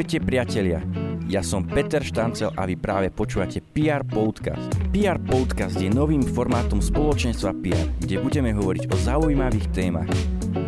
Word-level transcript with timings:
Ahojte 0.00 0.16
priatelia, 0.16 0.80
ja 1.28 1.44
som 1.44 1.60
Peter 1.60 2.00
Štancel 2.00 2.48
a 2.56 2.64
vy 2.64 2.72
práve 2.80 3.12
počúvate 3.12 3.60
PR 3.60 4.00
Podcast. 4.00 4.72
PR 4.96 5.20
Podcast 5.20 5.76
je 5.76 5.92
novým 5.92 6.24
formátom 6.24 6.80
spoločenstva 6.80 7.52
PR, 7.60 7.84
kde 8.00 8.16
budeme 8.16 8.48
hovoriť 8.56 8.88
o 8.88 8.96
zaujímavých 8.96 9.68
témach. 9.76 10.08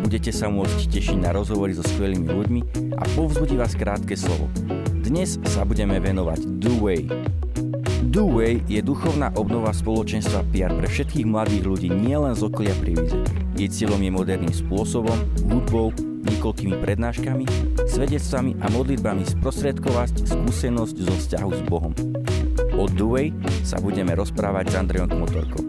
Budete 0.05 0.29
sa 0.29 0.53
môcť 0.53 0.85
tešiť 0.85 1.17
na 1.17 1.33
rozhovory 1.33 1.73
so 1.73 1.81
skvelými 1.81 2.29
ľuďmi 2.29 2.61
a 2.93 3.03
povzbudí 3.17 3.57
vás 3.57 3.73
krátke 3.73 4.13
slovo. 4.13 4.53
Dnes 5.01 5.41
sa 5.49 5.65
budeme 5.65 5.97
venovať 5.97 6.61
Do 6.61 6.77
Way. 6.85 7.09
Do 8.13 8.29
Way 8.37 8.69
je 8.69 8.85
duchovná 8.85 9.33
obnova 9.33 9.73
spoločenstva 9.73 10.45
PR 10.53 10.77
pre 10.77 10.85
všetkých 10.85 11.25
mladých 11.25 11.65
ľudí 11.65 11.89
nielen 11.89 12.37
z 12.37 12.41
okolia 12.53 12.77
Privize. 12.77 13.17
Jej 13.57 13.81
cieľom 13.81 13.97
je 13.97 14.13
moderným 14.13 14.53
spôsobom, 14.53 15.17
hudbou, 15.49 15.89
niekoľkými 16.21 16.77
prednáškami, 16.79 17.72
svedectvami 17.87 18.59
a 18.63 18.67
modlitbami 18.71 19.23
sprostredkovať 19.27 20.27
skúsenosť 20.29 20.95
zo 20.97 21.13
vzťahu 21.13 21.49
s 21.51 21.61
Bohom. 21.67 21.93
O 22.73 22.89
Way 22.89 23.35
sa 23.61 23.77
budeme 23.77 24.17
rozprávať 24.17 24.73
s 24.73 24.75
Andrejom 24.79 25.09
Kmotorkom. 25.13 25.65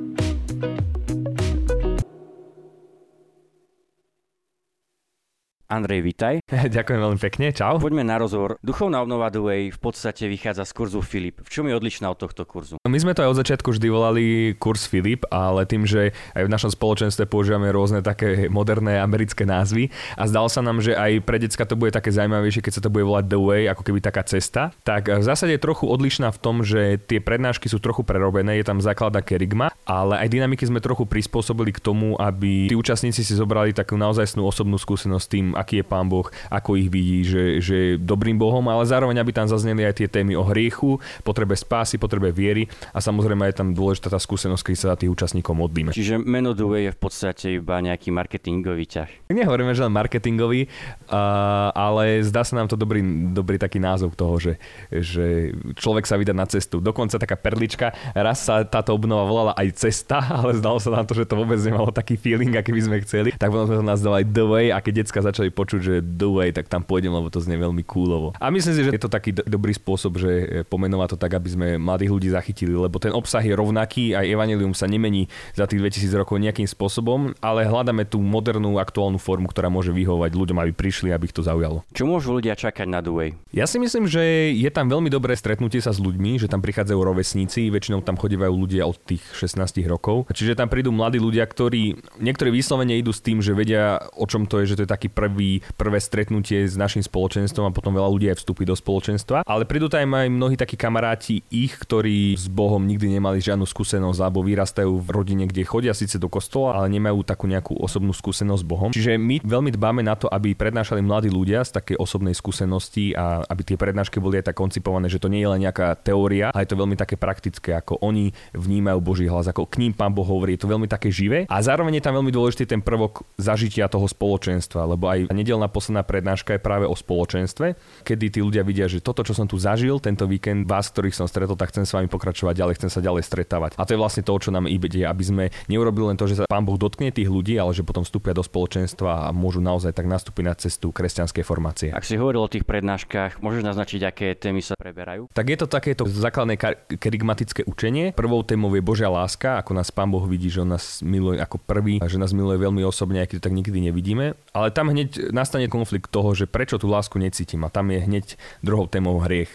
Andrej, 5.74 6.06
vitaj. 6.06 6.34
Ďakujem 6.78 7.01
veľmi 7.02 7.19
pekne, 7.19 7.51
čau. 7.51 7.82
Poďme 7.82 8.06
na 8.06 8.15
rozhovor. 8.15 8.62
Duchovná 8.62 9.02
obnova 9.02 9.27
The 9.34 9.42
Way 9.42 9.74
v 9.74 9.80
podstate 9.82 10.30
vychádza 10.30 10.62
z 10.62 10.73
kurzu 10.73 11.02
Filip. 11.02 11.43
V 11.43 11.51
čom 11.51 11.66
je 11.66 11.74
odlišná 11.74 12.07
od 12.07 12.15
tohto 12.15 12.46
kurzu? 12.46 12.79
My 12.87 12.95
sme 13.02 13.10
to 13.10 13.26
aj 13.26 13.35
od 13.35 13.40
začiatku 13.43 13.74
vždy 13.74 13.88
volali 13.90 14.24
kurz 14.54 14.87
Filip, 14.87 15.26
ale 15.35 15.66
tým, 15.66 15.82
že 15.82 16.15
aj 16.38 16.46
v 16.46 16.52
našom 16.54 16.71
spoločenstve 16.71 17.26
používame 17.26 17.74
rôzne 17.74 18.07
také 18.07 18.46
moderné 18.46 19.02
americké 19.02 19.43
názvy 19.43 19.90
a 20.15 20.30
zdalo 20.30 20.46
sa 20.46 20.63
nám, 20.63 20.79
že 20.79 20.95
aj 20.95 21.26
pre 21.26 21.43
decka 21.43 21.66
to 21.66 21.74
bude 21.74 21.91
také 21.91 22.15
zaujímavejšie, 22.15 22.63
keď 22.63 22.73
sa 22.79 22.82
to 22.87 22.93
bude 22.95 23.02
volať 23.02 23.26
The 23.26 23.41
Way, 23.43 23.63
ako 23.74 23.82
keby 23.82 23.98
taká 23.98 24.23
cesta, 24.23 24.70
tak 24.87 25.10
v 25.10 25.26
zásade 25.26 25.59
je 25.59 25.65
trochu 25.65 25.91
odlišná 25.91 26.30
v 26.30 26.38
tom, 26.38 26.63
že 26.63 27.02
tie 27.02 27.18
prednášky 27.18 27.66
sú 27.66 27.82
trochu 27.82 28.07
prerobené, 28.07 28.63
je 28.63 28.66
tam 28.70 28.79
základná 28.79 29.26
kerigma, 29.26 29.74
ale 29.82 30.23
aj 30.23 30.30
dynamiky 30.30 30.70
sme 30.70 30.79
trochu 30.79 31.02
prispôsobili 31.02 31.74
k 31.74 31.82
tomu, 31.82 32.15
aby 32.15 32.70
tí 32.70 32.79
účastníci 32.79 33.26
si 33.26 33.35
zobrali 33.35 33.74
takú 33.74 33.98
naozajstnú 33.98 34.46
osobnú 34.46 34.79
skúsenosť 34.79 35.26
tým, 35.26 35.46
aký 35.65 35.80
je 35.80 35.87
Pán 35.88 36.12
Boh, 36.12 36.29
ako 36.52 36.76
ich 36.76 36.93
vidí, 36.93 37.24
že, 37.24 37.65
že 37.65 37.74
je 37.74 37.93
dobrým 37.96 38.37
Bohom, 38.37 38.62
ale 38.68 38.84
zároveň 38.84 39.24
aby 39.24 39.32
tam 39.32 39.48
zazneli 39.48 39.88
aj 39.88 40.04
tie 40.04 40.09
témy 40.12 40.37
o 40.37 40.45
hriechu, 40.45 41.01
potrebe 41.24 41.57
spásy, 41.57 41.96
potrebe 41.96 42.29
viery 42.29 42.68
a 42.93 43.01
samozrejme 43.01 43.48
je 43.48 43.57
tam 43.57 43.73
dôležitá 43.73 44.12
tá 44.12 44.20
skúsenosť, 44.20 44.62
keď 44.68 44.76
sa 44.76 44.98
tých 45.01 45.09
účastníkov 45.09 45.57
modlíme. 45.57 45.96
Čiže 45.96 46.20
meno 46.20 46.52
Due 46.52 46.85
je 46.85 46.90
v 46.92 46.98
podstate 47.01 47.46
iba 47.57 47.80
nejaký 47.80 48.12
marketingový 48.12 48.85
ťah. 48.85 49.10
Nehovoríme, 49.32 49.73
že 49.73 49.88
len 49.88 49.95
marketingový, 49.95 50.68
uh, 51.09 51.73
ale 51.73 52.20
zdá 52.20 52.45
sa 52.45 52.60
nám 52.60 52.68
to 52.68 52.76
dobrý, 52.76 53.01
dobrý 53.32 53.57
taký 53.57 53.80
názov 53.80 54.12
toho, 54.18 54.37
že, 54.37 54.52
že 54.92 55.57
človek 55.79 56.04
sa 56.04 56.20
vydá 56.20 56.37
na 56.37 56.45
cestu. 56.45 56.82
Dokonca 56.82 57.16
taká 57.16 57.38
perlička, 57.38 57.96
raz 58.12 58.45
sa 58.45 58.60
táto 58.66 58.92
obnova 58.92 59.24
volala 59.24 59.52
aj 59.57 59.68
cesta, 59.79 60.20
ale 60.20 60.59
zdalo 60.59 60.76
sa 60.82 60.92
nám 60.92 61.07
to, 61.09 61.16
že 61.16 61.24
to 61.24 61.38
vôbec 61.38 61.57
nemalo 61.62 61.88
taký 61.95 62.20
feeling, 62.20 62.52
aký 62.59 62.74
by 62.74 62.82
sme 62.82 62.96
chceli. 63.07 63.30
Tak 63.35 63.48
potom 63.48 63.70
sme 63.70 63.80
to 63.80 63.87
nazvali 63.87 64.26
The 64.26 64.44
Way 64.44 64.66
a 64.75 64.78
keď 64.82 65.06
decka 65.06 65.20
začali 65.25 65.44
počuť, 65.50 65.81
že 65.81 65.94
The 66.00 66.28
Way, 66.28 66.48
tak 66.56 66.70
tam 66.70 66.87
pôjdem, 66.87 67.12
lebo 67.12 67.28
to 67.28 67.42
znie 67.42 67.59
veľmi 67.59 67.82
coolovo. 67.84 68.37
A 68.38 68.48
myslím 68.48 68.75
si, 68.76 68.82
že 68.87 68.92
je 68.94 69.03
to 69.03 69.10
taký 69.10 69.34
do- 69.34 69.44
dobrý 69.44 69.75
spôsob, 69.75 70.16
že 70.20 70.31
e, 70.31 70.47
pomenovať 70.64 71.16
to 71.16 71.19
tak, 71.20 71.32
aby 71.36 71.48
sme 71.48 71.66
mladých 71.81 72.12
ľudí 72.12 72.28
zachytili, 72.31 72.72
lebo 72.72 72.97
ten 73.03 73.10
obsah 73.10 73.42
je 73.42 73.56
rovnaký, 73.56 74.14
aj 74.14 74.30
evanelium 74.30 74.72
sa 74.72 74.86
nemení 74.86 75.26
za 75.56 75.66
tých 75.66 75.80
2000 75.82 76.20
rokov 76.20 76.38
nejakým 76.41 76.69
spôsobom, 76.69 77.34
ale 77.42 77.66
hľadáme 77.66 78.06
tú 78.06 78.22
modernú, 78.22 78.76
aktuálnu 78.78 79.19
formu, 79.19 79.48
ktorá 79.50 79.72
môže 79.72 79.91
vyhovovať 79.91 80.32
ľuďom, 80.36 80.58
aby 80.60 80.72
prišli, 80.76 81.10
aby 81.10 81.26
ich 81.26 81.36
to 81.36 81.42
zaujalo. 81.42 81.82
Čo 81.90 82.06
môžu 82.06 82.36
ľudia 82.36 82.54
čakať 82.54 82.86
na 82.86 83.00
The 83.00 83.12
Way? 83.12 83.30
Ja 83.50 83.66
si 83.66 83.82
myslím, 83.82 84.06
že 84.06 84.54
je 84.54 84.70
tam 84.70 84.86
veľmi 84.86 85.08
dobré 85.10 85.34
stretnutie 85.34 85.82
sa 85.82 85.90
s 85.90 85.98
ľuďmi, 85.98 86.38
že 86.38 86.46
tam 86.46 86.62
prichádzajú 86.62 86.98
rovesníci, 87.00 87.72
väčšinou 87.72 88.04
tam 88.06 88.14
chodívajú 88.14 88.54
ľudia 88.54 88.86
od 88.86 88.94
tých 89.02 89.24
16 89.34 89.82
rokov. 89.90 90.30
Čiže 90.30 90.54
tam 90.54 90.70
prídu 90.70 90.94
mladí 90.94 91.19
ľudia, 91.19 91.42
ktorí 91.42 91.98
niektorí 92.22 92.54
vyslovene 92.54 92.94
idú 92.94 93.10
s 93.10 93.24
tým, 93.24 93.42
že 93.42 93.56
vedia, 93.56 93.98
o 94.14 94.28
čom 94.30 94.46
to 94.46 94.62
je, 94.62 94.74
že 94.74 94.76
to 94.78 94.84
je 94.86 94.90
taký 94.94 95.08
prvý, 95.10 95.33
prvé 95.74 95.98
stretnutie 95.98 96.64
s 96.64 96.78
našim 96.78 97.02
spoločenstvom 97.02 97.68
a 97.68 97.74
potom 97.74 97.92
veľa 97.92 98.08
ľudí 98.10 98.26
aj 98.30 98.40
vstúpi 98.40 98.64
do 98.64 98.78
spoločenstva. 98.78 99.42
Ale 99.44 99.66
prídu 99.66 99.90
tam 99.90 100.14
aj 100.14 100.28
mnohí 100.30 100.56
takí 100.56 100.78
kamaráti 100.78 101.42
ich, 101.50 101.74
ktorí 101.76 102.38
s 102.38 102.46
Bohom 102.46 102.82
nikdy 102.86 103.18
nemali 103.18 103.42
žiadnu 103.42 103.66
skúsenosť 103.66 104.18
alebo 104.22 104.46
vyrastajú 104.46 104.92
v 105.02 105.08
rodine, 105.10 105.44
kde 105.50 105.66
chodia 105.66 105.92
síce 105.92 106.16
do 106.16 106.30
kostola, 106.30 106.78
ale 106.78 106.92
nemajú 106.92 107.26
takú 107.26 107.50
nejakú 107.50 107.76
osobnú 107.78 108.14
skúsenosť 108.14 108.62
s 108.62 108.66
Bohom. 108.66 108.90
Čiže 108.94 109.18
my 109.18 109.42
veľmi 109.42 109.70
dbáme 109.74 110.02
na 110.06 110.14
to, 110.14 110.30
aby 110.30 110.54
prednášali 110.54 111.02
mladí 111.02 111.28
ľudia 111.28 111.66
z 111.66 111.80
takej 111.80 111.96
osobnej 111.98 112.32
skúsenosti 112.36 113.12
a 113.16 113.42
aby 113.46 113.62
tie 113.64 113.76
prednášky 113.80 114.22
boli 114.22 114.40
aj 114.40 114.52
tak 114.52 114.56
koncipované, 114.58 115.10
že 115.10 115.20
to 115.20 115.32
nie 115.32 115.42
je 115.42 115.50
len 115.50 115.60
nejaká 115.64 115.98
teória, 116.00 116.52
ale 116.52 116.64
je 116.64 116.70
to 116.70 116.80
veľmi 116.80 116.96
také 116.96 117.16
praktické, 117.18 117.76
ako 117.76 117.98
oni 118.00 118.30
vnímajú 118.54 118.98
Boží 119.00 119.26
hlas, 119.26 119.48
ako 119.50 119.66
k 119.66 119.82
ním 119.82 119.92
Pán 119.96 120.12
Boh 120.12 120.26
hovorí, 120.26 120.54
je 120.54 120.62
to 120.62 120.70
veľmi 120.70 120.86
také 120.86 121.08
živé. 121.10 121.46
A 121.48 121.60
zároveň 121.60 121.98
je 121.98 122.04
tam 122.04 122.14
veľmi 122.16 122.32
dôležitý 122.32 122.64
ten 122.68 122.80
prvok 122.84 123.24
zažitia 123.40 123.88
toho 123.88 124.04
spoločenstva, 124.04 124.84
lebo 124.88 125.08
aj 125.08 125.23
nedelná 125.32 125.70
posledná 125.70 126.02
prednáška 126.04 126.56
je 126.56 126.60
práve 126.60 126.84
o 126.84 126.92
spoločenstve, 126.92 127.78
kedy 128.04 128.24
tí 128.34 128.40
ľudia 128.44 128.66
vidia, 128.66 128.90
že 128.90 129.00
toto, 129.00 129.24
čo 129.24 129.32
som 129.32 129.48
tu 129.48 129.56
zažil 129.56 130.02
tento 130.02 130.28
víkend, 130.28 130.66
vás, 130.68 130.90
ktorých 130.90 131.14
som 131.14 131.26
stretol, 131.30 131.56
tak 131.56 131.72
chcem 131.72 131.86
s 131.86 131.94
vami 131.94 132.10
pokračovať 132.10 132.54
ďalej, 132.56 132.74
chcem 132.82 132.90
sa 132.90 133.00
ďalej 133.00 133.22
stretávať. 133.24 133.70
A 133.78 133.86
to 133.86 133.94
je 133.94 134.00
vlastne 134.00 134.26
to, 134.26 134.34
čo 134.36 134.50
nám 134.50 134.66
ide, 134.66 135.06
aby 135.06 135.24
sme 135.24 135.44
neurobili 135.70 136.12
len 136.12 136.18
to, 136.18 136.26
že 136.26 136.42
sa 136.42 136.50
Pán 136.50 136.66
Boh 136.66 136.76
dotkne 136.76 137.14
tých 137.14 137.30
ľudí, 137.30 137.56
ale 137.56 137.72
že 137.72 137.86
potom 137.86 138.02
vstúpia 138.02 138.34
do 138.34 138.42
spoločenstva 138.42 139.28
a 139.28 139.32
môžu 139.32 139.62
naozaj 139.62 139.94
tak 139.94 140.10
nastúpiť 140.10 140.44
na 140.44 140.54
cestu 140.58 140.90
kresťanskej 140.90 141.44
formácie. 141.46 141.88
Ak 141.94 142.02
si 142.02 142.18
hovoril 142.18 142.44
o 142.44 142.50
tých 142.50 142.66
prednáškach, 142.66 143.38
môžeš 143.38 143.62
naznačiť, 143.62 144.00
aké 144.04 144.26
témy 144.34 144.60
sa 144.60 144.74
preberajú? 144.74 145.30
Tak 145.30 145.46
je 145.46 145.58
to 145.60 145.66
takéto 145.70 146.02
základné 146.08 146.58
kerigmatické 146.98 147.64
učenie. 147.68 148.10
Prvou 148.16 148.42
témou 148.42 148.72
je 148.74 148.82
Božia 148.82 149.06
láska, 149.12 149.62
ako 149.62 149.78
nás 149.78 149.94
Pán 149.94 150.10
Boh 150.10 150.26
vidí, 150.26 150.50
že 150.50 150.66
on 150.66 150.74
nás 150.74 151.04
miluje 151.04 151.38
ako 151.38 151.62
prvý, 151.62 152.02
a 152.02 152.10
že 152.10 152.18
nás 152.18 152.34
miluje 152.34 152.58
veľmi 152.58 152.82
osobne, 152.82 153.22
aj 153.22 153.30
keď 153.30 153.36
to 153.38 153.44
tak 153.46 153.54
nikdy 153.54 153.78
nevidíme. 153.90 154.34
Ale 154.56 154.74
tam 154.74 154.90
hneď 154.90 155.13
nastane 155.30 155.70
konflikt 155.70 156.10
toho, 156.12 156.34
že 156.34 156.50
prečo 156.50 156.78
tú 156.78 156.91
lásku 156.91 157.16
necítim. 157.19 157.62
A 157.66 157.72
tam 157.72 157.91
je 157.91 158.00
hneď 158.02 158.26
druhou 158.60 158.86
témou 158.86 159.19
hriech. 159.22 159.50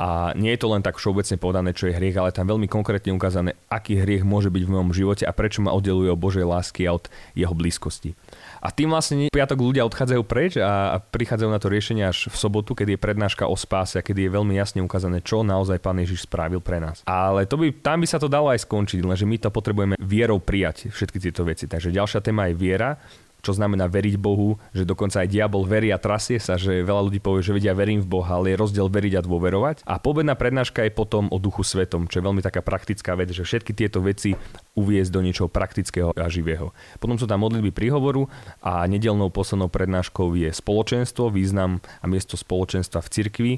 A 0.00 0.32
nie 0.32 0.50
je 0.56 0.64
to 0.64 0.72
len 0.72 0.80
tak 0.80 0.96
všeobecne 0.96 1.36
povedané, 1.36 1.76
čo 1.76 1.86
je 1.86 1.94
hriech, 1.94 2.16
ale 2.16 2.32
tam 2.32 2.48
veľmi 2.48 2.66
konkrétne 2.66 3.12
ukázané, 3.12 3.52
aký 3.68 4.00
hriech 4.00 4.24
môže 4.24 4.48
byť 4.48 4.62
v 4.64 4.72
mojom 4.72 4.90
živote 4.96 5.28
a 5.28 5.36
prečo 5.36 5.60
ma 5.60 5.76
oddeluje 5.76 6.08
od 6.08 6.18
Božej 6.18 6.42
lásky 6.42 6.88
a 6.88 6.96
od 6.96 7.06
jeho 7.36 7.52
blízkosti. 7.52 8.16
A 8.64 8.72
tým 8.72 8.96
vlastne 8.96 9.28
piatok 9.28 9.60
ľudia 9.60 9.84
odchádzajú 9.84 10.22
preč 10.24 10.56
a 10.56 10.96
prichádzajú 10.98 11.50
na 11.52 11.60
to 11.60 11.68
riešenie 11.68 12.08
až 12.08 12.32
v 12.32 12.36
sobotu, 12.36 12.72
kedy 12.72 12.96
je 12.96 13.04
prednáška 13.04 13.44
o 13.44 13.52
spáse 13.60 14.00
a 14.00 14.02
kedy 14.02 14.24
je 14.24 14.34
veľmi 14.40 14.56
jasne 14.56 14.80
ukázané, 14.80 15.20
čo 15.20 15.44
naozaj 15.44 15.84
Pán 15.84 16.00
Ježiš 16.00 16.24
spravil 16.24 16.64
pre 16.64 16.80
nás. 16.80 17.04
Ale 17.04 17.44
to 17.44 17.60
by, 17.60 17.68
tam 17.84 18.00
by 18.00 18.08
sa 18.08 18.16
to 18.16 18.26
dalo 18.26 18.48
aj 18.48 18.64
skončiť, 18.64 19.04
lenže 19.04 19.28
my 19.28 19.36
to 19.36 19.52
potrebujeme 19.52 20.00
vierou 20.00 20.40
prijať 20.40 20.88
všetky 20.88 21.20
tieto 21.20 21.44
veci. 21.44 21.68
Takže 21.68 21.92
ďalšia 21.92 22.24
téma 22.24 22.48
je 22.48 22.56
viera 22.56 22.96
čo 23.44 23.52
znamená 23.52 23.92
veriť 23.92 24.16
Bohu, 24.16 24.56
že 24.72 24.88
dokonca 24.88 25.20
aj 25.20 25.28
diabol 25.28 25.68
verí 25.68 25.92
a 25.92 26.00
trasie 26.00 26.40
sa, 26.40 26.56
že 26.56 26.80
veľa 26.80 27.12
ľudí 27.12 27.20
povie, 27.20 27.44
že 27.44 27.52
vedia 27.52 27.76
verím 27.76 28.00
v 28.00 28.08
Boha, 28.08 28.40
ale 28.40 28.56
je 28.56 28.60
rozdiel 28.64 28.88
veriť 28.88 29.20
a 29.20 29.22
dôverovať. 29.22 29.76
A 29.84 30.00
pobedná 30.00 30.32
prednáška 30.32 30.80
je 30.88 30.96
potom 30.96 31.28
o 31.28 31.36
duchu 31.36 31.60
svetom, 31.60 32.08
čo 32.08 32.18
je 32.18 32.26
veľmi 32.26 32.40
taká 32.40 32.64
praktická 32.64 33.12
vec, 33.12 33.28
že 33.36 33.44
všetky 33.44 33.76
tieto 33.76 34.00
veci 34.00 34.32
uviezť 34.72 35.10
do 35.12 35.20
niečoho 35.20 35.52
praktického 35.52 36.16
a 36.16 36.26
živého. 36.32 36.72
Potom 36.96 37.20
sú 37.20 37.28
tam 37.28 37.44
modlitby 37.44 37.70
príhovoru 37.70 38.26
a 38.64 38.88
nedelnou 38.88 39.28
poslednou 39.28 39.68
prednáškou 39.68 40.32
je 40.34 40.50
spoločenstvo, 40.50 41.28
význam 41.28 41.84
a 42.00 42.08
miesto 42.08 42.40
spoločenstva 42.40 43.04
v 43.04 43.12
cirkvi 43.12 43.52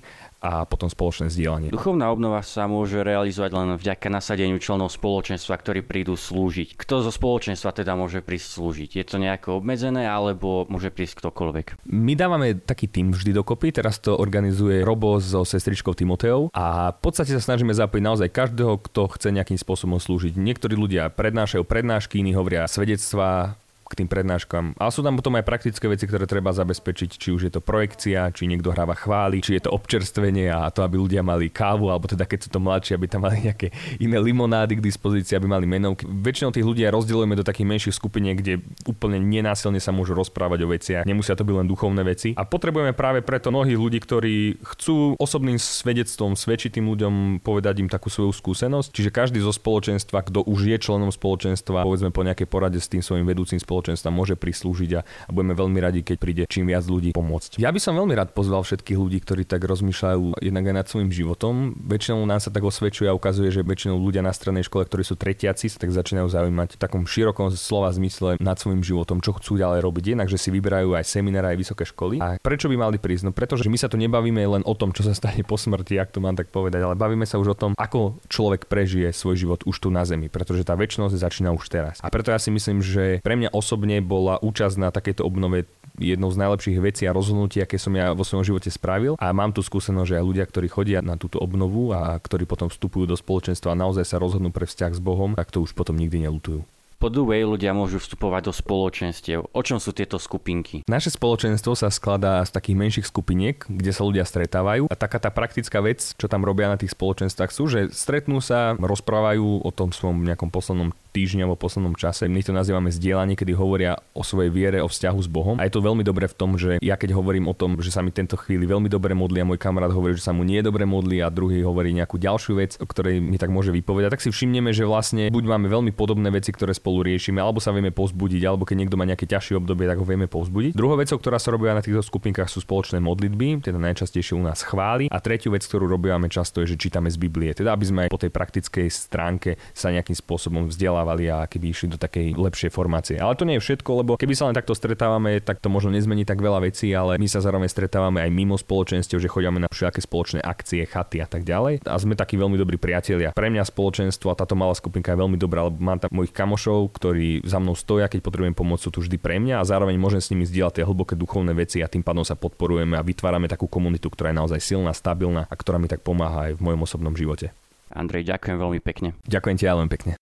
a 0.47 0.63
potom 0.63 0.87
spoločné 0.87 1.27
zdieľanie. 1.27 1.75
Duchovná 1.75 2.15
obnova 2.15 2.47
sa 2.47 2.71
môže 2.71 3.03
realizovať 3.03 3.51
len 3.51 3.69
vďaka 3.75 4.07
nasadeniu 4.07 4.63
členov 4.63 4.95
spoločenstva, 4.95 5.59
ktorí 5.59 5.83
prídu 5.83 6.15
slúžiť. 6.15 6.79
Kto 6.79 7.03
zo 7.03 7.11
spoločenstva 7.11 7.75
teda 7.75 7.99
môže 7.99 8.23
prísť 8.23 8.63
slúžiť? 8.63 8.91
Je 9.03 9.05
to 9.05 9.19
nejako 9.19 9.59
obmedzené 9.59 10.07
alebo 10.07 10.65
môže 10.71 10.95
prísť 10.95 11.27
ktokoľvek? 11.27 11.67
My 11.91 12.15
dávame 12.15 12.55
taký 12.63 12.87
tým 12.87 13.11
vždy 13.11 13.35
dokopy, 13.35 13.75
teraz 13.75 13.99
to 13.99 14.15
organizuje 14.15 14.87
Robo 14.87 15.19
so 15.19 15.43
sestričkou 15.43 15.99
Timoteou 15.99 16.55
a 16.55 16.95
v 16.95 16.99
podstate 17.03 17.35
sa 17.35 17.43
snažíme 17.43 17.75
zapojiť 17.75 18.05
naozaj 18.07 18.29
každého, 18.31 18.79
kto 18.87 19.11
chce 19.19 19.29
nejakým 19.35 19.59
spôsobom 19.59 19.99
slúžiť. 19.99 20.39
Niektorí 20.39 20.79
ľudia 20.79 21.11
prednášajú 21.11 21.67
prednášky, 21.67 22.23
iní 22.23 22.39
hovoria 22.39 22.71
svedectvá, 22.71 23.59
k 23.87 24.03
tým 24.03 24.09
prednáškam. 24.11 24.75
Ale 24.77 24.91
sú 24.91 25.01
tam 25.07 25.15
potom 25.15 25.39
aj 25.39 25.47
praktické 25.47 25.87
veci, 25.87 26.11
ktoré 26.11 26.27
treba 26.27 26.51
zabezpečiť, 26.51 27.11
či 27.17 27.29
už 27.31 27.49
je 27.49 27.53
to 27.55 27.63
projekcia, 27.63 28.35
či 28.35 28.51
niekto 28.51 28.75
hráva 28.75 28.99
chvály, 28.99 29.39
či 29.41 29.57
je 29.57 29.71
to 29.71 29.71
občerstvenie 29.71 30.51
a 30.51 30.67
to, 30.75 30.83
aby 30.83 30.99
ľudia 30.99 31.23
mali 31.23 31.47
kávu, 31.49 31.89
alebo 31.89 32.11
teda 32.11 32.27
keď 32.27 32.39
sú 32.47 32.49
to 32.51 32.59
mladší, 32.59 32.99
aby 32.99 33.07
tam 33.07 33.23
mali 33.25 33.47
nejaké 33.47 33.71
iné 34.03 34.19
limonády 34.19 34.83
k 34.83 34.85
dispozícii, 34.85 35.39
aby 35.39 35.47
mali 35.47 35.65
menovky. 35.71 36.03
Väčšinou 36.07 36.51
tých 36.51 36.67
ľudí 36.67 36.83
rozdeľujeme 36.83 37.39
do 37.39 37.47
takých 37.47 37.67
menších 37.71 37.95
skupiniek, 37.95 38.37
kde 38.43 38.59
úplne 38.91 39.23
nenásilne 39.23 39.79
sa 39.79 39.95
môžu 39.95 40.19
rozprávať 40.19 40.59
o 40.67 40.69
veciach. 40.75 41.03
Nemusia 41.07 41.39
to 41.39 41.47
byť 41.47 41.55
len 41.63 41.71
duchovné 41.71 42.03
veci. 42.03 42.35
A 42.35 42.43
potrebujeme 42.43 42.91
práve 42.91 43.23
preto 43.23 43.55
mnohých 43.55 43.79
ľudí, 43.79 43.99
ktorí 44.03 44.59
chcú 44.67 45.15
osobným 45.17 45.63
svedectvom 45.63 46.35
svedčiť 46.35 46.83
tým 46.83 46.91
ľuďom, 46.91 47.15
povedať 47.47 47.87
im 47.87 47.91
takú 47.91 48.11
svoju 48.11 48.35
skúsenosť. 48.35 48.91
Čiže 48.91 49.11
každý 49.15 49.39
zo 49.39 49.55
spoločenstva, 49.55 50.27
kto 50.27 50.43
už 50.43 50.75
je 50.75 50.77
členom 50.83 51.15
spoločenstva, 51.15 51.87
povedzme 51.87 52.11
po 52.11 52.27
nejakej 52.27 52.49
porade 52.51 52.79
s 52.83 52.91
tým 52.91 53.01
svojim 53.01 53.29
vedúcim 53.29 53.57
spoločenstvom, 53.57 53.76
spoločenstva 53.77 54.09
môže 54.09 54.41
prislúžiť 54.41 54.91
a, 54.97 55.01
a 55.05 55.31
budeme 55.37 55.53
veľmi 55.53 55.79
radi, 55.85 56.01
keď 56.01 56.17
príde 56.17 56.43
čím 56.49 56.73
viac 56.73 56.89
ľudí 56.89 57.13
pomôcť. 57.13 57.61
Ja 57.61 57.69
by 57.69 57.77
som 57.77 57.93
veľmi 57.93 58.17
rád 58.17 58.33
pozval 58.33 58.65
všetkých 58.65 58.97
ľudí, 58.97 59.21
ktorí 59.21 59.45
tak 59.45 59.69
rozmýšľajú 59.69 60.41
jednak 60.41 60.65
aj 60.65 60.75
nad 60.81 60.87
svojim 60.89 61.13
životom. 61.13 61.77
Väčšinou 61.77 62.25
nám 62.25 62.41
sa 62.41 62.49
tak 62.49 62.65
osvedčuje 62.65 63.13
a 63.13 63.13
ukazuje, 63.13 63.53
že 63.53 63.61
väčšinou 63.61 64.01
ľudia 64.01 64.25
na 64.25 64.33
strednej 64.33 64.65
škole, 64.65 64.89
ktorí 64.89 65.05
sú 65.05 65.21
tretiaci, 65.21 65.69
sa 65.69 65.77
tak 65.77 65.93
začínajú 65.93 66.33
zaujímať 66.33 66.69
v 66.75 66.81
takom 66.81 67.05
širokom 67.05 67.53
slova 67.53 67.93
zmysle 67.93 68.41
nad 68.41 68.57
svojim 68.57 68.81
životom, 68.81 69.21
čo 69.21 69.37
chcú 69.37 69.61
ďalej 69.61 69.85
robiť. 69.85 70.05
Jednak, 70.17 70.33
že 70.33 70.41
si 70.41 70.49
vyberajú 70.49 70.97
aj 70.97 71.05
semináre, 71.05 71.53
aj 71.53 71.59
vysoké 71.61 71.85
školy. 71.85 72.17
A 72.25 72.41
prečo 72.41 72.73
by 72.73 72.81
mali 72.81 72.97
prísť? 72.97 73.29
No 73.29 73.33
pretože 73.37 73.69
my 73.69 73.77
sa 73.77 73.93
tu 73.93 74.01
nebavíme 74.01 74.41
len 74.41 74.65
o 74.65 74.73
tom, 74.73 74.97
čo 74.97 75.05
sa 75.05 75.13
stane 75.13 75.45
po 75.45 75.61
smrti, 75.61 76.01
ak 76.01 76.17
to 76.17 76.25
mám 76.25 76.33
tak 76.33 76.49
povedať, 76.49 76.81
ale 76.81 76.97
bavíme 76.97 77.29
sa 77.29 77.37
už 77.37 77.53
o 77.53 77.57
tom, 77.59 77.73
ako 77.77 78.25
človek 78.33 78.71
prežije 78.71 79.13
svoj 79.13 79.37
život 79.37 79.61
už 79.69 79.77
tu 79.77 79.89
na 79.93 80.07
Zemi, 80.07 80.33
pretože 80.33 80.65
tá 80.65 80.79
väčšnosť 80.79 81.15
začína 81.19 81.51
už 81.53 81.67
teraz. 81.69 81.99
A 82.01 82.09
preto 82.09 82.31
ja 82.31 82.39
si 82.39 82.55
myslím, 82.55 82.79
že 82.79 83.19
pre 83.27 83.35
mňa 83.35 83.51
osobne 83.51 83.66
bola 84.05 84.39
účasť 84.39 84.77
na 84.79 84.95
takejto 84.95 85.27
obnove 85.27 85.67
jednou 85.99 86.29
z 86.29 86.39
najlepších 86.39 86.79
vecí 86.79 87.03
a 87.09 87.17
rozhodnutí, 87.17 87.59
aké 87.65 87.81
som 87.81 87.91
ja 87.97 88.13
vo 88.13 88.23
svojom 88.23 88.45
živote 88.45 88.69
spravil. 88.69 89.17
A 89.17 89.33
mám 89.33 89.51
tu 89.51 89.65
skúsenosť, 89.65 90.09
že 90.13 90.19
aj 90.21 90.29
ľudia, 90.29 90.45
ktorí 90.45 90.69
chodia 90.69 91.01
na 91.01 91.17
túto 91.17 91.41
obnovu 91.41 91.91
a 91.97 92.15
ktorí 92.21 92.45
potom 92.45 92.69
vstupujú 92.69 93.09
do 93.09 93.17
spoločenstva 93.17 93.73
a 93.73 93.81
naozaj 93.81 94.05
sa 94.05 94.21
rozhodnú 94.21 94.53
pre 94.53 94.69
vzťah 94.69 94.93
s 94.93 95.01
Bohom, 95.01 95.35
tak 95.35 95.51
to 95.51 95.65
už 95.65 95.73
potom 95.73 95.97
nikdy 95.97 96.29
nelutujú. 96.29 96.63
Po 96.97 97.13
Way 97.13 97.45
ľudia 97.45 97.77
môžu 97.77 98.01
vstupovať 98.01 98.49
do 98.49 98.53
spoločenstiev. 98.57 99.53
O 99.53 99.61
čom 99.61 99.77
sú 99.77 99.93
tieto 99.93 100.17
skupinky? 100.17 100.81
Naše 100.89 101.13
spoločenstvo 101.13 101.77
sa 101.77 101.93
skladá 101.93 102.41
z 102.41 102.57
takých 102.57 102.81
menších 102.81 103.07
skupiniek, 103.13 103.61
kde 103.69 103.93
sa 103.93 104.01
ľudia 104.01 104.25
stretávajú. 104.25 104.89
A 104.89 104.97
taká 104.97 105.21
tá 105.21 105.29
praktická 105.29 105.85
vec, 105.85 106.17
čo 106.17 106.25
tam 106.25 106.41
robia 106.41 106.73
na 106.73 106.81
tých 106.81 106.97
spoločenstvách 106.97 107.53
sú, 107.53 107.69
že 107.69 107.93
stretnú 107.93 108.41
sa, 108.41 108.73
rozprávajú 108.81 109.61
o 109.61 109.71
tom 109.77 109.93
svojom 109.93 110.25
nejakom 110.25 110.49
poslednom 110.49 110.97
týždňa 111.17 111.49
alebo 111.49 111.57
poslednom 111.57 111.97
čase. 111.97 112.29
My 112.29 112.45
to 112.45 112.53
nazývame 112.53 112.93
zdieľanie, 112.93 113.41
kedy 113.41 113.57
hovoria 113.57 113.97
o 114.13 114.21
svojej 114.21 114.53
viere, 114.53 114.85
o 114.85 114.89
vzťahu 114.93 115.19
s 115.25 115.29
Bohom. 115.33 115.57
A 115.57 115.65
je 115.65 115.73
to 115.73 115.81
veľmi 115.81 116.05
dobré 116.05 116.29
v 116.29 116.37
tom, 116.37 116.61
že 116.61 116.77
ja 116.85 117.01
keď 117.01 117.17
hovorím 117.17 117.49
o 117.49 117.57
tom, 117.57 117.81
že 117.81 117.89
sa 117.89 118.05
mi 118.05 118.13
tento 118.13 118.37
chvíli 118.37 118.69
veľmi 118.69 118.93
dobre 118.93 119.17
modlí 119.17 119.41
a 119.41 119.49
môj 119.49 119.57
kamarát 119.57 119.89
hovorí, 119.89 120.13
že 120.13 120.29
sa 120.29 120.37
mu 120.37 120.45
nie 120.45 120.61
dobre 120.61 120.85
modlí 120.85 121.25
a 121.25 121.33
druhý 121.33 121.65
hovorí 121.65 121.97
nejakú 121.97 122.21
ďalšiu 122.21 122.53
vec, 122.61 122.77
o 122.77 122.85
ktorej 122.85 123.25
mi 123.25 123.41
tak 123.41 123.49
môže 123.49 123.73
vypovedať, 123.73 124.21
tak 124.21 124.23
si 124.23 124.29
všimneme, 124.29 124.77
že 124.77 124.85
vlastne 124.85 125.33
buď 125.33 125.45
máme 125.57 125.73
veľmi 125.73 125.97
podobné 125.97 126.29
veci, 126.29 126.53
ktoré 126.53 126.77
spolu 126.77 127.09
riešime, 127.09 127.41
alebo 127.41 127.65
sa 127.65 127.73
vieme 127.73 127.89
pozbudiť, 127.89 128.43
alebo 128.45 128.69
keď 128.69 128.77
niekto 128.85 129.01
má 129.01 129.09
nejaké 129.09 129.25
ťažšie 129.25 129.57
obdobie, 129.57 129.89
tak 129.89 129.97
ho 129.97 130.05
vieme 130.05 130.29
povzbudiť. 130.29 130.77
Druhou 130.77 131.01
vecou, 131.01 131.17
ktorá 131.17 131.41
sa 131.41 131.49
robí 131.57 131.65
na 131.73 131.81
týchto 131.81 132.05
skupinkách 132.05 132.53
sú 132.53 132.61
spoločné 132.61 133.01
modlitby, 133.01 133.65
teda 133.65 133.81
najčastejšie 133.81 134.37
u 134.37 134.45
nás 134.45 134.61
chváli. 134.61 135.09
A 135.09 135.17
tretiu 135.25 135.57
vec, 135.57 135.65
ktorú 135.65 135.89
robíme 135.89 136.29
často 136.29 136.61
je, 136.61 136.75
že 136.75 136.77
čítame 136.77 137.09
z 137.09 137.17
Biblie, 137.17 137.57
teda 137.57 137.73
aby 137.73 137.85
sme 137.87 138.01
aj 138.07 138.11
po 138.13 138.21
tej 138.21 138.35
praktickej 138.35 138.87
stránke 138.93 139.57
sa 139.73 139.89
nejakým 139.89 140.19
spôsobom 140.19 140.67
vzdelávali 140.67 141.06
a 141.07 141.47
keby 141.47 141.71
išli 141.71 141.95
do 141.95 141.99
takej 142.01 142.35
lepšej 142.35 142.71
formácie. 142.75 143.17
Ale 143.23 143.39
to 143.39 143.47
nie 143.47 143.57
je 143.59 143.65
všetko, 143.65 143.91
lebo 144.03 144.11
keby 144.19 144.35
sa 144.35 144.51
len 144.51 144.57
takto 144.59 144.75
stretávame, 144.75 145.39
tak 145.39 145.63
to 145.63 145.71
možno 145.71 145.95
nezmení 145.95 146.27
tak 146.27 146.43
veľa 146.43 146.67
vecí, 146.67 146.91
ale 146.91 147.17
my 147.17 147.29
sa 147.31 147.39
zároveň 147.39 147.71
stretávame 147.71 148.21
aj 148.25 148.31
mimo 148.33 148.59
spoločenstiev, 148.59 149.23
že 149.23 149.31
chodíme 149.31 149.63
na 149.63 149.71
všetky 149.71 150.03
spoločné 150.03 150.41
akcie, 150.43 150.83
chaty 150.85 151.23
a 151.23 151.29
tak 151.29 151.47
ďalej. 151.47 151.87
A 151.87 151.95
sme 152.01 152.19
takí 152.19 152.35
veľmi 152.35 152.59
dobrí 152.59 152.77
priatelia. 152.81 153.31
Pre 153.31 153.49
mňa 153.49 153.63
spoločenstvo 153.69 154.33
a 154.33 154.39
táto 154.39 154.59
malá 154.59 154.75
skupinka 154.75 155.15
je 155.15 155.21
veľmi 155.23 155.39
dobrá, 155.39 155.69
lebo 155.71 155.79
mám 155.79 156.03
tam 156.03 156.11
mojich 156.11 156.35
kamošov, 156.35 156.91
ktorí 156.97 157.45
za 157.47 157.63
mnou 157.63 157.79
stoja, 157.79 158.11
keď 158.11 158.21
potrebujem 158.25 158.57
pomoc, 158.57 158.83
sú 158.83 158.91
tu 158.91 159.05
vždy 159.05 159.21
pre 159.21 159.39
mňa 159.39 159.63
a 159.63 159.69
zároveň 159.69 159.95
môžem 160.01 160.21
s 160.23 160.31
nimi 160.33 160.49
zdieľať 160.49 160.81
tie 160.81 160.85
hlboké 160.89 161.15
duchovné 161.15 161.53
veci 161.53 161.85
a 161.85 161.91
tým 161.91 162.03
pádom 162.03 162.25
sa 162.25 162.35
podporujeme 162.35 162.97
a 162.97 163.07
vytvárame 163.07 163.47
takú 163.47 163.69
komunitu, 163.69 164.09
ktorá 164.09 164.33
je 164.33 164.41
naozaj 164.41 164.61
silná, 164.65 164.91
stabilná 164.97 165.45
a 165.47 165.55
ktorá 165.55 165.77
mi 165.77 165.87
tak 165.87 166.01
pomáha 166.01 166.51
aj 166.51 166.59
v 166.59 166.65
mojom 166.65 166.81
osobnom 166.89 167.15
živote. 167.15 167.53
Andrej, 167.93 168.27
ďakujem 168.27 168.57
veľmi 168.59 168.81
pekne. 168.83 169.15
Ďakujem 169.31 169.57
ti 169.57 169.65
aj 169.69 169.75
veľmi 169.79 169.93
pekne. 169.93 170.13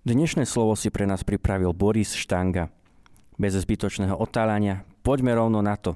Dnešné 0.00 0.48
slovo 0.48 0.72
si 0.80 0.88
pre 0.88 1.04
nás 1.04 1.20
pripravil 1.20 1.76
Boris 1.76 2.16
Štanga. 2.16 2.72
Bez 3.36 3.52
zbytočného 3.52 4.16
otáľania, 4.16 4.80
poďme 5.04 5.36
rovno 5.36 5.60
na 5.60 5.76
to. 5.76 5.92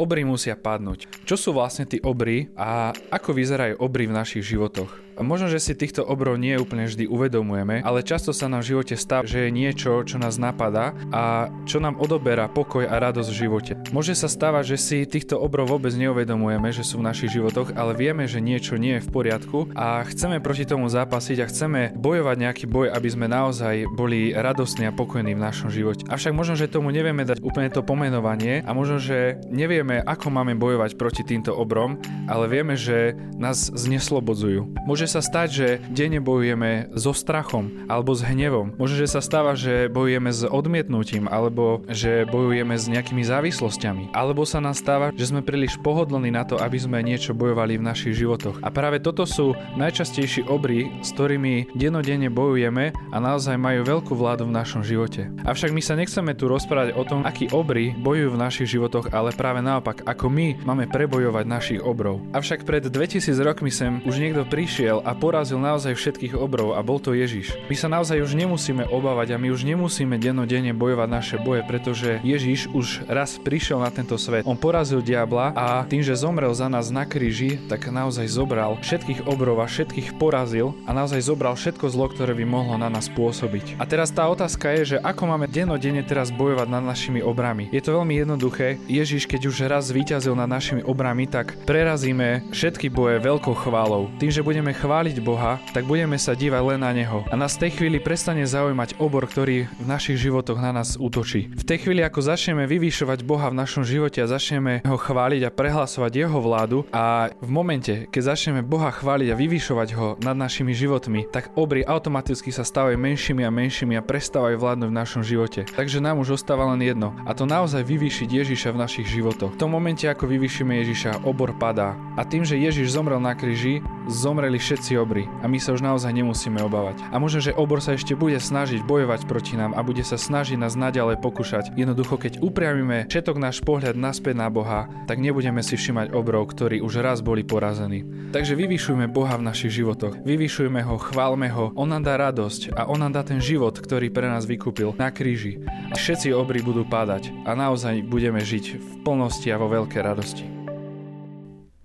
Obry 0.00 0.24
musia 0.24 0.56
padnúť. 0.56 1.28
Čo 1.28 1.36
sú 1.36 1.48
vlastne 1.52 1.84
tí 1.84 2.00
obry 2.00 2.48
a 2.56 2.96
ako 3.12 3.36
vyzerajú 3.36 3.74
obry 3.76 4.08
v 4.08 4.16
našich 4.16 4.40
životoch? 4.40 5.11
Možno, 5.22 5.46
že 5.48 5.62
si 5.62 5.78
týchto 5.78 6.02
obrov 6.02 6.36
nie 6.36 6.58
úplne 6.58 6.90
vždy 6.90 7.06
uvedomujeme, 7.06 7.80
ale 7.86 8.02
často 8.02 8.34
sa 8.34 8.50
nám 8.50 8.66
v 8.66 8.74
živote 8.74 8.94
stáva, 8.98 9.24
že 9.24 9.48
je 9.48 9.54
niečo, 9.54 10.02
čo 10.02 10.18
nás 10.18 10.36
napadá 10.36 10.92
a 11.14 11.48
čo 11.64 11.78
nám 11.78 11.96
odoberá 12.02 12.50
pokoj 12.50 12.84
a 12.84 12.98
radosť 12.98 13.30
v 13.30 13.40
živote. 13.46 13.72
Môže 13.94 14.18
sa 14.18 14.26
stávať, 14.26 14.74
že 14.74 14.78
si 14.82 14.98
týchto 15.06 15.38
obrov 15.38 15.70
vôbec 15.70 15.94
neuvedomujeme, 15.94 16.74
že 16.74 16.82
sú 16.82 16.98
v 16.98 17.06
našich 17.06 17.32
životoch, 17.32 17.78
ale 17.78 17.94
vieme, 17.94 18.26
že 18.26 18.42
niečo 18.42 18.74
nie 18.74 18.98
je 18.98 19.04
v 19.06 19.12
poriadku 19.14 19.70
a 19.78 20.02
chceme 20.10 20.42
proti 20.42 20.66
tomu 20.66 20.90
zápasiť 20.90 21.38
a 21.38 21.48
chceme 21.48 21.80
bojovať 21.94 22.36
nejaký 22.42 22.64
boj, 22.66 22.90
aby 22.90 23.08
sme 23.08 23.30
naozaj 23.30 23.86
boli 23.94 24.34
radostní 24.34 24.90
a 24.90 24.92
pokojní 24.92 25.38
v 25.38 25.44
našom 25.44 25.70
živote. 25.70 26.02
Avšak 26.10 26.34
možno, 26.34 26.58
že 26.58 26.66
tomu 26.66 26.90
nevieme 26.90 27.22
dať 27.22 27.38
úplne 27.40 27.70
to 27.70 27.86
pomenovanie 27.86 28.66
a 28.66 28.70
možno, 28.74 28.98
že 28.98 29.38
nevieme, 29.46 30.02
ako 30.02 30.34
máme 30.34 30.58
bojovať 30.58 30.98
proti 30.98 31.22
týmto 31.22 31.54
obrom, 31.54 32.00
ale 32.26 32.50
vieme, 32.50 32.74
že 32.74 33.14
nás 33.38 33.70
zneslobodzujú. 33.70 34.82
Môže 34.88 35.06
sa 35.12 35.20
stať, 35.20 35.48
že 35.52 35.68
denne 35.92 36.24
bojujeme 36.24 36.88
so 36.96 37.12
strachom 37.12 37.84
alebo 37.84 38.16
s 38.16 38.24
hnevom. 38.24 38.72
Môže, 38.80 38.96
že 38.96 39.12
sa 39.12 39.20
stáva, 39.20 39.52
že 39.52 39.92
bojujeme 39.92 40.32
s 40.32 40.48
odmietnutím 40.48 41.28
alebo 41.28 41.84
že 41.92 42.24
bojujeme 42.24 42.72
s 42.72 42.88
nejakými 42.88 43.20
závislosťami. 43.20 44.16
Alebo 44.16 44.48
sa 44.48 44.64
nám 44.64 44.72
stáva, 44.72 45.12
že 45.12 45.28
sme 45.28 45.44
príliš 45.44 45.76
pohodlní 45.84 46.32
na 46.32 46.48
to, 46.48 46.56
aby 46.56 46.80
sme 46.80 47.04
niečo 47.04 47.36
bojovali 47.36 47.76
v 47.76 47.84
našich 47.84 48.16
životoch. 48.16 48.64
A 48.64 48.72
práve 48.72 49.04
toto 49.04 49.28
sú 49.28 49.52
najčastejší 49.76 50.48
obry, 50.48 50.88
s 51.04 51.12
ktorými 51.12 51.76
denodenne 51.76 52.32
bojujeme 52.32 52.96
a 53.12 53.16
naozaj 53.20 53.60
majú 53.60 53.84
veľkú 53.84 54.16
vládu 54.16 54.48
v 54.48 54.56
našom 54.56 54.80
živote. 54.80 55.28
Avšak 55.44 55.76
my 55.76 55.82
sa 55.84 55.98
nechceme 55.98 56.32
tu 56.32 56.48
rozprávať 56.48 56.96
o 56.96 57.04
tom, 57.04 57.28
akí 57.28 57.52
obry 57.52 57.92
bojujú 57.92 58.32
v 58.32 58.40
našich 58.40 58.72
životoch, 58.72 59.12
ale 59.12 59.36
práve 59.36 59.60
naopak, 59.60 60.08
ako 60.08 60.32
my 60.32 60.64
máme 60.64 60.88
prebojovať 60.88 61.44
našich 61.44 61.80
obrov. 61.84 62.24
Avšak 62.32 62.64
pred 62.64 62.88
2000 62.88 63.28
rokmi 63.44 63.68
sem 63.68 64.00
už 64.08 64.16
niekto 64.22 64.46
prišiel 64.46 64.91
prišiel 64.92 65.08
a 65.08 65.16
porazil 65.16 65.56
naozaj 65.56 65.96
všetkých 65.96 66.34
obrov 66.36 66.76
a 66.76 66.84
bol 66.84 67.00
to 67.00 67.16
Ježiš. 67.16 67.56
My 67.72 67.76
sa 67.78 67.88
naozaj 67.88 68.20
už 68.20 68.36
nemusíme 68.36 68.84
obávať 68.92 69.32
a 69.32 69.40
my 69.40 69.48
už 69.48 69.64
nemusíme 69.64 70.20
dennodenne 70.20 70.76
bojovať 70.76 71.08
naše 71.08 71.36
boje, 71.40 71.64
pretože 71.64 72.20
Ježiš 72.20 72.68
už 72.76 73.08
raz 73.08 73.40
prišiel 73.40 73.80
na 73.80 73.88
tento 73.88 74.20
svet. 74.20 74.44
On 74.44 74.58
porazil 74.58 75.00
diabla 75.00 75.56
a 75.56 75.88
tým, 75.88 76.04
že 76.04 76.12
zomrel 76.12 76.52
za 76.52 76.68
nás 76.68 76.92
na 76.92 77.08
kríži, 77.08 77.56
tak 77.72 77.88
naozaj 77.88 78.28
zobral 78.28 78.76
všetkých 78.84 79.24
obrov 79.24 79.64
a 79.64 79.66
všetkých 79.70 80.20
porazil 80.20 80.76
a 80.84 80.92
naozaj 80.92 81.24
zobral 81.24 81.56
všetko 81.56 81.88
zlo, 81.88 82.12
ktoré 82.12 82.36
by 82.36 82.44
mohlo 82.44 82.76
na 82.76 82.92
nás 82.92 83.08
pôsobiť. 83.08 83.80
A 83.80 83.88
teraz 83.88 84.12
tá 84.12 84.28
otázka 84.28 84.76
je, 84.76 84.96
že 84.96 85.00
ako 85.00 85.24
máme 85.24 85.48
dennodenne 85.48 86.04
teraz 86.04 86.28
bojovať 86.28 86.68
nad 86.68 86.84
našimi 86.84 87.24
obrami. 87.24 87.72
Je 87.72 87.80
to 87.80 87.96
veľmi 87.96 88.20
jednoduché. 88.20 88.76
Ježiš, 88.90 89.24
keď 89.24 89.40
už 89.48 89.56
raz 89.70 89.88
zvíťazil 89.88 90.36
nad 90.36 90.50
našimi 90.50 90.84
obrami, 90.84 91.24
tak 91.24 91.56
prerazíme 91.64 92.44
všetky 92.52 92.92
boje 92.92 93.22
veľkou 93.22 93.54
chválou. 93.56 94.10
Tým, 94.18 94.28
že 94.28 94.44
budeme 94.44 94.74
chváliť 94.82 95.22
Boha, 95.22 95.62
tak 95.70 95.86
budeme 95.86 96.18
sa 96.18 96.34
dívať 96.34 96.58
len 96.74 96.82
na 96.82 96.90
Neho. 96.90 97.22
A 97.30 97.38
nás 97.38 97.54
v 97.54 97.70
tej 97.70 97.78
chvíli 97.78 98.02
prestane 98.02 98.42
zaujímať 98.42 98.98
obor, 98.98 99.30
ktorý 99.30 99.70
v 99.70 99.86
našich 99.86 100.18
životoch 100.18 100.58
na 100.58 100.74
nás 100.74 100.98
útočí. 100.98 101.46
V 101.54 101.62
tej 101.62 101.86
chvíli, 101.86 102.02
ako 102.02 102.18
začneme 102.18 102.66
vyvýšovať 102.66 103.22
Boha 103.22 103.46
v 103.54 103.62
našom 103.62 103.86
živote 103.86 104.18
a 104.18 104.26
začneme 104.26 104.82
ho 104.82 104.98
chváliť 104.98 105.46
a 105.46 105.54
prehlasovať 105.54 106.26
jeho 106.26 106.38
vládu 106.42 106.82
a 106.90 107.30
v 107.38 107.50
momente, 107.54 108.10
keď 108.10 108.34
začneme 108.34 108.66
Boha 108.66 108.90
chváliť 108.90 109.30
a 109.30 109.38
vyvýšovať 109.38 109.88
ho 109.94 110.08
nad 110.18 110.34
našimi 110.34 110.74
životmi, 110.74 111.30
tak 111.30 111.54
obry 111.54 111.86
automaticky 111.86 112.50
sa 112.50 112.66
stávajú 112.66 112.98
menšími 112.98 113.46
a 113.46 113.54
menšími 113.54 113.94
a 113.94 114.02
prestávajú 114.02 114.58
vládnuť 114.58 114.88
v 114.90 114.98
našom 114.98 115.22
živote. 115.22 115.62
Takže 115.62 116.02
nám 116.02 116.18
už 116.18 116.42
ostáva 116.42 116.66
len 116.74 116.82
jedno 116.82 117.14
a 117.22 117.30
to 117.38 117.46
naozaj 117.46 117.86
vyvýšiť 117.86 118.26
Ježiša 118.26 118.74
v 118.74 118.80
našich 118.82 119.06
životoch. 119.06 119.54
V 119.54 119.60
tom 119.62 119.70
momente, 119.70 120.10
ako 120.10 120.26
vyvýšime 120.26 120.82
Ježiša, 120.82 121.22
obor 121.22 121.54
padá. 121.54 121.94
A 122.18 122.26
tým, 122.26 122.42
že 122.42 122.58
Ježiš 122.58 122.98
zomrel 122.98 123.22
na 123.22 123.38
kríži, 123.38 123.78
zomreli 124.08 124.58
všetci 124.58 124.98
obry 124.98 125.28
a 125.42 125.46
my 125.46 125.58
sa 125.60 125.74
už 125.74 125.84
naozaj 125.84 126.10
nemusíme 126.10 126.58
obávať. 126.62 127.02
A 127.12 127.20
možno, 127.22 127.42
že 127.42 127.54
obor 127.54 127.78
sa 127.78 127.94
ešte 127.94 128.18
bude 128.18 128.38
snažiť 128.38 128.82
bojovať 128.82 129.26
proti 129.26 129.54
nám 129.54 129.74
a 129.76 129.84
bude 129.84 130.02
sa 130.02 130.18
snažiť 130.18 130.58
nás 130.58 130.78
naďalej 130.78 131.20
pokúšať. 131.22 131.74
Jednoducho, 131.76 132.18
keď 132.18 132.42
upriamime 132.42 133.06
všetok 133.06 133.36
náš 133.38 133.62
pohľad 133.62 133.94
naspäť 133.98 134.34
na 134.38 134.48
Boha, 134.48 134.90
tak 135.06 135.22
nebudeme 135.22 135.60
si 135.60 135.78
všimať 135.78 136.14
obrov, 136.14 136.50
ktorí 136.50 136.82
už 136.82 137.02
raz 137.04 137.20
boli 137.20 137.46
porazení. 137.46 138.02
Takže 138.32 138.56
vyvyšujme 138.56 139.12
Boha 139.12 139.36
v 139.36 139.46
našich 139.46 139.76
životoch. 139.82 140.24
Vyvyšujme 140.24 140.80
ho, 140.82 140.96
chválme 140.96 141.52
ho. 141.52 141.70
On 141.76 141.86
nám 141.90 142.06
dá 142.08 142.16
radosť 142.16 142.72
a 142.72 142.88
on 142.88 143.02
nám 143.02 143.12
dá 143.12 143.22
ten 143.22 143.38
život, 143.38 143.76
ktorý 143.76 144.08
pre 144.08 144.26
nás 144.26 144.48
vykúpil 144.48 144.96
na 144.96 145.12
kríži. 145.12 145.60
A 145.92 145.94
všetci 145.94 146.32
obry 146.32 146.64
budú 146.64 146.88
padať 146.88 147.28
a 147.44 147.52
naozaj 147.52 148.06
budeme 148.08 148.40
žiť 148.40 148.80
v 148.80 148.88
plnosti 149.04 149.48
a 149.52 149.60
vo 149.60 149.68
veľkej 149.68 150.00
radosti. 150.00 150.61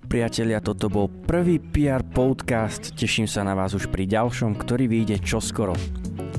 Priatelia, 0.07 0.63
toto 0.63 0.87
bol 0.87 1.11
prvý 1.11 1.59
PR 1.59 1.99
podcast, 1.99 2.95
teším 2.95 3.27
sa 3.27 3.43
na 3.43 3.51
vás 3.51 3.75
už 3.75 3.91
pri 3.91 4.07
ďalšom, 4.07 4.55
ktorý 4.55 4.87
vyjde 4.87 5.19
čoskoro. 5.19 5.75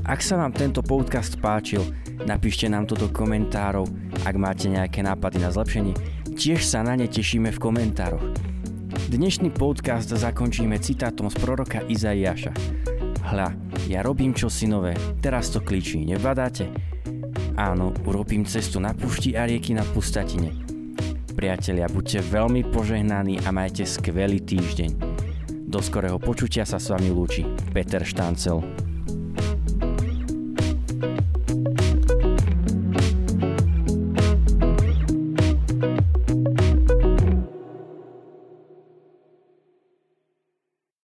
Ak 0.08 0.24
sa 0.24 0.40
vám 0.40 0.56
tento 0.56 0.80
podcast 0.80 1.36
páčil, 1.36 1.84
napíšte 2.24 2.64
nám 2.64 2.88
to 2.88 2.96
do 2.96 3.12
komentárov, 3.12 3.84
ak 4.24 4.34
máte 4.40 4.72
nejaké 4.72 5.04
nápady 5.04 5.44
na 5.44 5.52
zlepšenie, 5.52 5.92
tiež 6.32 6.64
sa 6.64 6.80
na 6.80 6.96
ne 6.96 7.12
tešíme 7.12 7.52
v 7.52 7.60
komentároch. 7.60 8.24
Dnešný 9.12 9.52
podcast 9.52 10.16
zakončíme 10.16 10.80
citátom 10.80 11.28
z 11.28 11.36
proroka 11.36 11.84
Izaiáša. 11.84 12.56
Hľa, 13.20 13.52
ja 13.84 14.00
robím 14.00 14.32
čosi 14.32 14.64
nové, 14.64 14.96
teraz 15.20 15.52
to 15.52 15.60
kličí, 15.60 16.08
nebadáte? 16.08 16.72
Áno, 17.60 17.92
urobím 18.08 18.48
cestu 18.48 18.80
na 18.80 18.96
pušti 18.96 19.36
a 19.36 19.44
rieky 19.44 19.76
na 19.76 19.84
pustatine. 19.84 20.67
Priatelia, 21.38 21.86
buďte 21.86 22.34
veľmi 22.34 22.66
požehnaní 22.66 23.38
a 23.46 23.54
majte 23.54 23.86
skvelý 23.86 24.42
týždeň. 24.42 24.90
Do 25.70 25.78
skorého 25.78 26.18
počutia 26.18 26.66
sa 26.66 26.82
s 26.82 26.90
vami 26.90 27.14
lúči 27.14 27.46
Peter 27.70 28.02
Štancel. 28.02 28.58